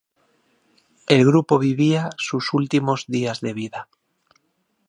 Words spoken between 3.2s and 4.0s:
de vida.